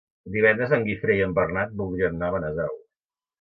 Divendres 0.35 0.71
en 0.77 0.85
Guifré 0.87 1.17
i 1.19 1.21
en 1.25 1.35
Bernat 1.41 1.77
voldrien 1.83 2.17
anar 2.19 2.31
a 2.33 2.37
Benasau. 2.39 2.75